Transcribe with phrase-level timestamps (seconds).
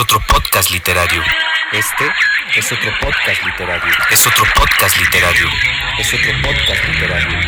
[0.00, 1.22] otro podcast literario.
[1.72, 2.04] Este
[2.56, 3.92] es otro podcast literario.
[4.10, 5.46] Es otro podcast literario.
[5.98, 7.38] Es otro podcast literario.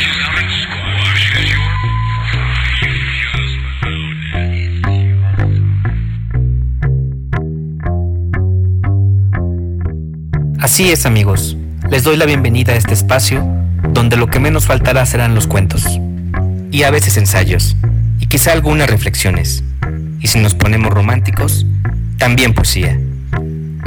[10.61, 11.57] Así es amigos,
[11.89, 13.43] les doy la bienvenida a este espacio
[13.89, 15.87] donde lo que menos faltará serán los cuentos
[16.71, 17.77] y a veces ensayos
[18.21, 19.65] y quizá algunas reflexiones.
[20.21, 21.65] Y si nos ponemos románticos,
[22.23, 23.01] también poesía.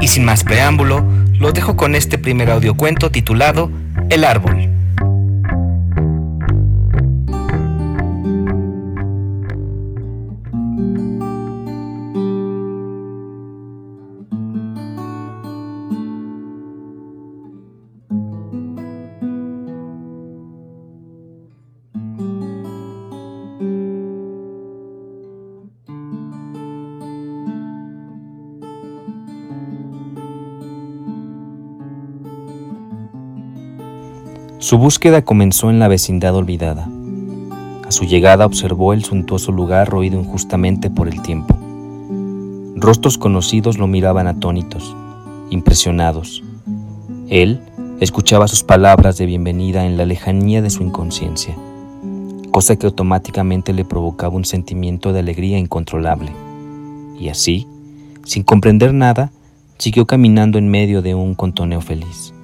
[0.01, 1.05] Y sin más preámbulo,
[1.39, 3.71] lo dejo con este primer audiocuento titulado
[4.09, 4.74] El árbol.
[34.59, 36.87] Su búsqueda comenzó en la vecindad olvidada.
[37.85, 41.57] A su llegada observó el suntuoso lugar roído injustamente por el tiempo.
[42.77, 44.95] Rostros conocidos lo miraban atónitos,
[45.49, 46.41] impresionados.
[47.27, 47.59] Él
[47.99, 51.55] escuchaba sus palabras de bienvenida en la lejanía de su inconsciencia,
[52.51, 56.31] cosa que automáticamente le provocaba un sentimiento de alegría incontrolable.
[57.19, 57.67] Y así,
[58.23, 59.31] sin comprender nada,
[59.77, 62.34] siguió caminando en medio de un contoneo feliz.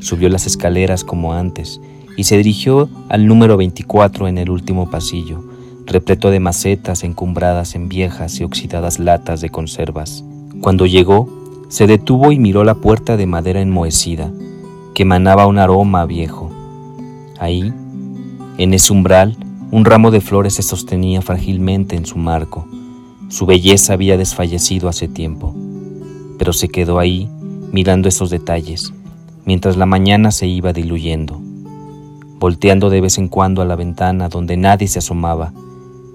[0.00, 1.80] Subió las escaleras como antes
[2.16, 5.44] y se dirigió al número 24 en el último pasillo,
[5.86, 10.24] repleto de macetas encumbradas en viejas y oxidadas latas de conservas.
[10.60, 11.28] Cuando llegó,
[11.68, 14.30] se detuvo y miró la puerta de madera enmohecida,
[14.94, 16.50] que emanaba un aroma viejo.
[17.38, 17.72] Ahí,
[18.58, 19.36] en ese umbral,
[19.70, 22.66] un ramo de flores se sostenía frágilmente en su marco.
[23.28, 25.54] Su belleza había desfallecido hace tiempo,
[26.38, 27.28] pero se quedó ahí
[27.72, 28.92] mirando esos detalles,
[29.46, 31.40] mientras la mañana se iba diluyendo,
[32.38, 35.52] volteando de vez en cuando a la ventana donde nadie se asomaba,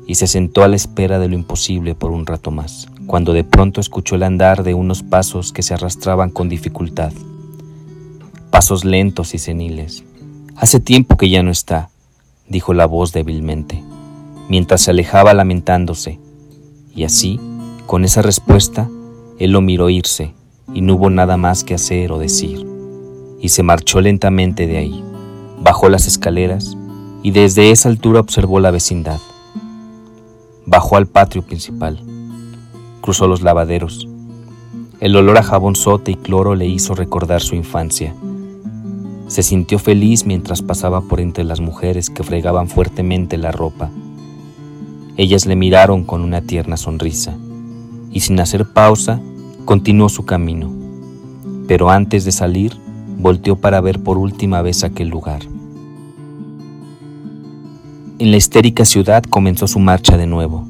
[0.05, 3.45] y se sentó a la espera de lo imposible por un rato más, cuando de
[3.45, 7.13] pronto escuchó el andar de unos pasos que se arrastraban con dificultad,
[8.49, 10.03] pasos lentos y seniles.
[10.57, 11.89] Hace tiempo que ya no está,
[12.49, 13.81] dijo la voz débilmente,
[14.49, 16.19] mientras se alejaba lamentándose,
[16.93, 17.39] y así,
[17.85, 18.89] con esa respuesta,
[19.39, 20.33] él lo miró irse,
[20.73, 22.70] y no hubo nada más que hacer o decir
[23.41, 25.03] y se marchó lentamente de ahí.
[25.59, 26.77] Bajó las escaleras
[27.23, 29.19] y desde esa altura observó la vecindad.
[30.65, 31.99] Bajó al patio principal.
[33.01, 34.07] Cruzó los lavaderos.
[34.99, 38.15] El olor a jabón sote y cloro le hizo recordar su infancia.
[39.27, 43.89] Se sintió feliz mientras pasaba por entre las mujeres que fregaban fuertemente la ropa.
[45.17, 47.35] Ellas le miraron con una tierna sonrisa
[48.11, 49.19] y sin hacer pausa
[49.65, 50.71] continuó su camino.
[51.67, 52.80] Pero antes de salir,
[53.21, 55.41] volteó para ver por última vez aquel lugar.
[58.19, 60.67] En la histérica ciudad comenzó su marcha de nuevo,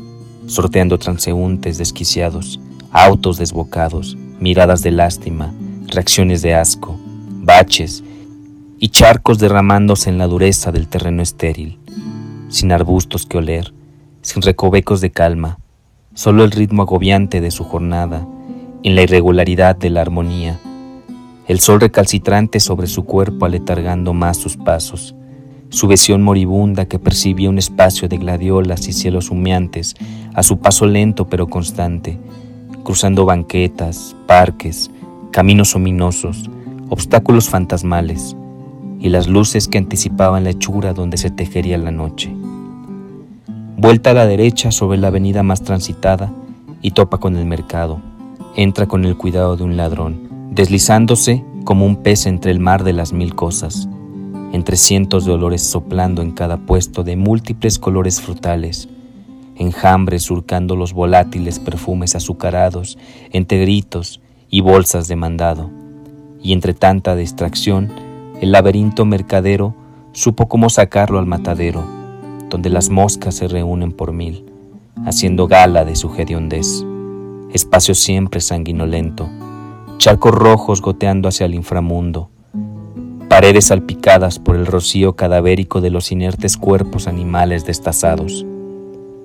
[0.48, 2.60] sorteando transeúntes desquiciados,
[2.92, 5.54] autos desbocados, miradas de lástima,
[5.88, 6.98] reacciones de asco,
[7.44, 8.04] baches
[8.80, 11.78] y charcos derramándose en la dureza del terreno estéril,
[12.50, 13.74] sin arbustos que oler,
[14.22, 15.60] sin recovecos de calma,
[16.14, 18.26] solo el ritmo agobiante de su jornada,
[18.84, 20.60] en la irregularidad de la armonía,
[21.52, 25.14] el sol recalcitrante sobre su cuerpo aletargando más sus pasos,
[25.68, 29.96] su visión moribunda que percibía un espacio de gladiolas y cielos humeantes
[30.34, 32.18] a su paso lento pero constante,
[32.86, 34.92] cruzando banquetas, parques,
[35.32, 36.50] caminos ominosos,
[36.88, 38.34] obstáculos fantasmales
[39.02, 42.34] y las luces que anticipaban la hechura donde se tejería la noche.
[43.76, 46.32] Vuelta a la derecha sobre la avenida más transitada
[46.82, 48.00] y topa con el mercado.
[48.56, 52.92] Entra con el cuidado de un ladrón deslizándose como un pez entre el mar de
[52.92, 53.88] las mil cosas,
[54.52, 58.90] entre cientos de olores soplando en cada puesto de múltiples colores frutales,
[59.56, 62.98] enjambres surcando los volátiles perfumes azucarados
[63.32, 64.20] entre gritos
[64.50, 65.70] y bolsas de mandado,
[66.44, 67.90] y entre tanta distracción,
[68.42, 69.74] el laberinto mercadero
[70.12, 71.86] supo cómo sacarlo al matadero,
[72.50, 74.46] donde las moscas se reúnen por mil,
[75.06, 76.84] haciendo gala de su hediondez,
[77.54, 79.30] espacio siempre sanguinolento,
[80.02, 82.32] charcos rojos goteando hacia el inframundo,
[83.30, 88.44] paredes salpicadas por el rocío cadavérico de los inertes cuerpos animales destazados,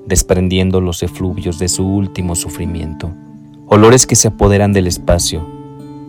[0.05, 3.11] desprendiendo los efluvios de su último sufrimiento,
[3.69, 5.49] olores que se apoderan del espacio,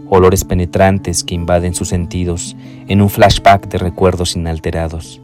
[0.09, 2.57] olores penetrantes que invaden sus sentidos
[2.89, 5.21] en un flashback de recuerdos inalterados.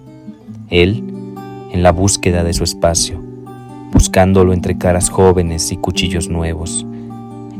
[0.69, 1.03] Él,
[1.69, 3.21] en la búsqueda de su espacio,
[3.91, 6.85] buscándolo entre caras jóvenes y cuchillos nuevos,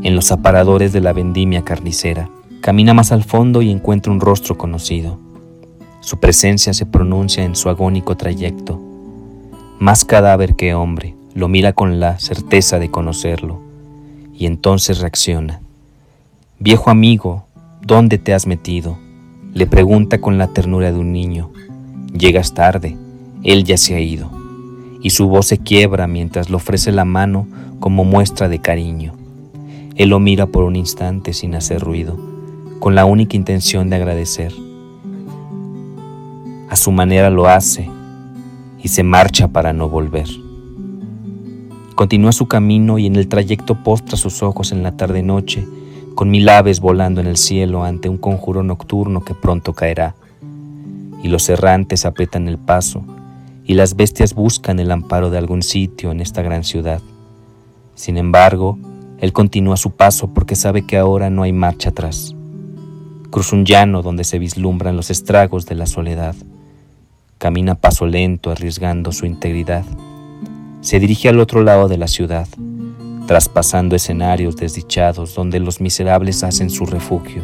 [0.04, 2.30] en los aparadores de la vendimia carnicera.
[2.62, 5.20] Camina más al fondo y encuentra un rostro conocido.
[6.02, 8.82] Su presencia se pronuncia en su agónico trayecto.
[9.80, 13.62] Más cadáver que hombre, lo mira con la certeza de conocerlo,
[14.34, 15.62] y entonces reacciona.
[16.60, 17.46] Viejo amigo,
[17.82, 18.98] ¿dónde te has metido?
[19.54, 21.52] Le pregunta con la ternura de un niño.
[22.18, 22.98] Llegas tarde,
[23.44, 24.30] él ya se ha ido,
[25.02, 27.48] y su voz se quiebra mientras le ofrece la mano
[27.80, 29.23] como muestra de cariño.
[29.96, 32.18] Él lo mira por un instante sin hacer ruido,
[32.80, 34.52] con la única intención de agradecer.
[36.70, 37.90] A su manera lo hace
[38.82, 40.28] y se marcha para no volver.
[41.94, 45.68] Continúa su camino y en el trayecto postra sus ojos en la tarde-noche,
[46.16, 50.16] con mil aves volando en el cielo ante un conjuro nocturno que pronto caerá.
[51.22, 53.04] Y los errantes aprietan el paso,
[53.64, 57.00] y las bestias buscan el amparo de algún sitio en esta gran ciudad.
[57.94, 58.80] Sin embargo,
[59.20, 62.36] él continúa su paso porque sabe que ahora no hay marcha atrás.
[63.30, 66.36] Cruza un llano donde se vislumbran los estragos de la soledad.
[67.38, 69.86] Camina paso lento, arriesgando su integridad.
[70.82, 72.48] Se dirige al otro lado de la ciudad,
[73.26, 77.44] traspasando escenarios desdichados donde los miserables hacen su refugio.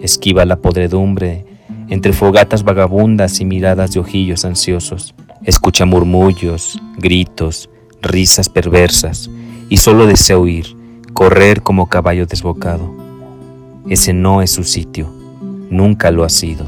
[0.00, 1.44] Esquiva la podredumbre
[1.88, 5.14] entre fogatas vagabundas y miradas de ojillos ansiosos.
[5.44, 7.68] Escucha murmullos, gritos,
[8.00, 9.28] risas perversas
[9.70, 10.76] y solo desea huir,
[11.14, 12.92] correr como caballo desbocado.
[13.88, 15.08] Ese no es su sitio,
[15.70, 16.66] nunca lo ha sido.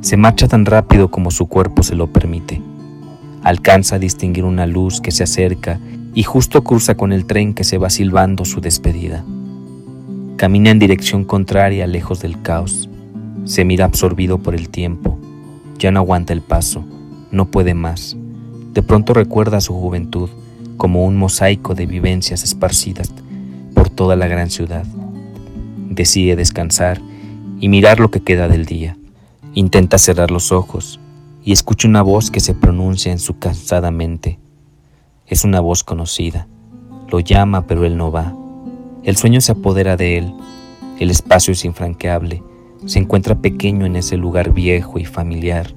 [0.00, 2.62] Se marcha tan rápido como su cuerpo se lo permite.
[3.42, 5.80] Alcanza a distinguir una luz que se acerca
[6.14, 9.24] y justo cruza con el tren que se va silbando su despedida.
[10.36, 12.88] Camina en dirección contraria, lejos del caos.
[13.44, 15.18] Se mira absorbido por el tiempo.
[15.78, 16.84] Ya no aguanta el paso,
[17.32, 18.16] no puede más.
[18.72, 20.30] De pronto recuerda su juventud
[20.78, 23.12] como un mosaico de vivencias esparcidas
[23.74, 24.86] por toda la gran ciudad.
[25.90, 27.02] Decide descansar
[27.60, 28.96] y mirar lo que queda del día.
[29.52, 31.00] Intenta cerrar los ojos
[31.44, 34.38] y escucha una voz que se pronuncia en su cansada mente.
[35.26, 36.46] Es una voz conocida.
[37.10, 38.34] Lo llama, pero él no va.
[39.02, 40.32] El sueño se apodera de él.
[41.00, 42.42] El espacio es infranqueable.
[42.86, 45.74] Se encuentra pequeño en ese lugar viejo y familiar.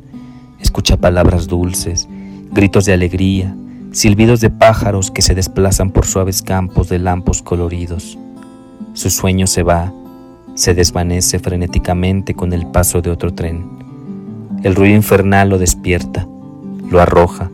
[0.60, 2.08] Escucha palabras dulces,
[2.52, 3.56] gritos de alegría,
[3.92, 8.18] silbidos de pájaros que se desplazan por suaves campos de lampos coloridos.
[8.94, 9.94] Su sueño se va,
[10.56, 13.66] se desvanece frenéticamente con el paso de otro tren.
[14.64, 16.26] El ruido infernal lo despierta,
[16.90, 17.52] lo arroja,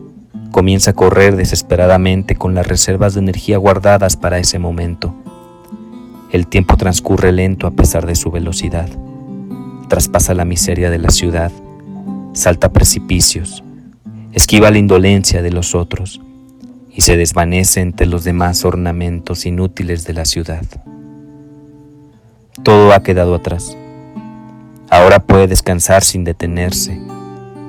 [0.51, 5.15] comienza a correr desesperadamente con las reservas de energía guardadas para ese momento.
[6.31, 8.89] El tiempo transcurre lento a pesar de su velocidad.
[9.87, 11.51] Traspasa la miseria de la ciudad,
[12.33, 13.63] salta precipicios,
[14.33, 16.21] esquiva la indolencia de los otros
[16.97, 20.63] y se desvanece entre los demás ornamentos inútiles de la ciudad.
[22.63, 23.77] Todo ha quedado atrás.
[24.89, 26.99] Ahora puede descansar sin detenerse.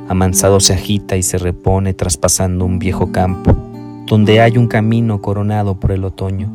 [0.09, 3.55] Amansado se agita y se repone traspasando un viejo campo,
[4.07, 6.51] donde hay un camino coronado por el otoño.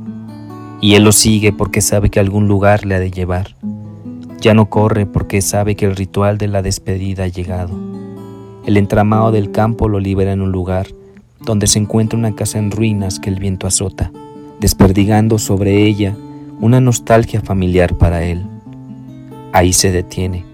[0.82, 3.56] Y él lo sigue porque sabe que algún lugar le ha de llevar.
[4.42, 7.80] Ya no corre porque sabe que el ritual de la despedida ha llegado.
[8.66, 10.88] El entramado del campo lo libera en un lugar
[11.46, 14.12] donde se encuentra una casa en ruinas que el viento azota,
[14.60, 16.16] desperdigando sobre ella
[16.60, 18.46] una nostalgia familiar para él.
[19.52, 20.46] Ahí se detiene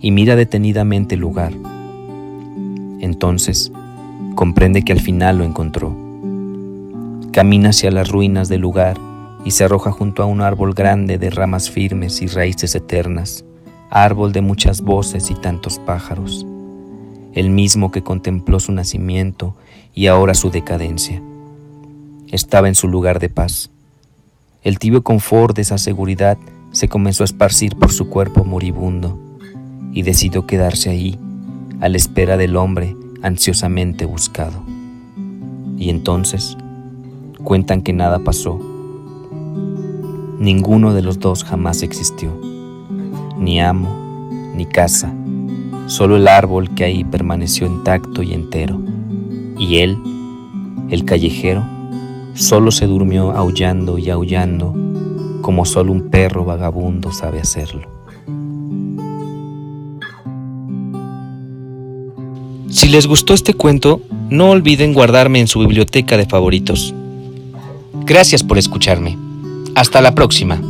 [0.00, 1.52] y mira detenidamente el lugar.
[3.00, 3.72] Entonces
[4.34, 5.96] comprende que al final lo encontró.
[7.32, 8.98] Camina hacia las ruinas del lugar
[9.44, 13.44] y se arroja junto a un árbol grande de ramas firmes y raíces eternas,
[13.90, 16.46] árbol de muchas voces y tantos pájaros,
[17.32, 19.54] el mismo que contempló su nacimiento
[19.94, 21.22] y ahora su decadencia.
[22.28, 23.70] Estaba en su lugar de paz
[24.64, 26.38] el tibio confort de esa seguridad
[26.72, 29.20] se comenzó a esparcir por su cuerpo moribundo
[29.92, 31.18] y decidió quedarse ahí,
[31.82, 34.64] a la espera del hombre ansiosamente buscado.
[35.76, 36.56] Y entonces
[37.44, 38.58] cuentan que nada pasó.
[40.38, 42.34] Ninguno de los dos jamás existió,
[43.36, 45.14] ni amo, ni casa,
[45.88, 48.80] solo el árbol que ahí permaneció intacto y entero.
[49.58, 49.96] Y él,
[50.90, 51.64] el callejero,
[52.34, 54.74] Solo se durmió aullando y aullando
[55.40, 57.88] como solo un perro vagabundo sabe hacerlo.
[62.68, 66.92] Si les gustó este cuento, no olviden guardarme en su biblioteca de favoritos.
[68.04, 69.16] Gracias por escucharme.
[69.76, 70.60] Hasta la próxima.